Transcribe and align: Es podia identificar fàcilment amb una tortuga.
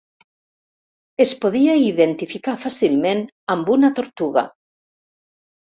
Es 1.25 1.33
podia 1.43 1.75
identificar 1.81 2.57
fàcilment 2.65 3.23
amb 3.57 3.73
una 3.79 3.95
tortuga. 4.03 4.47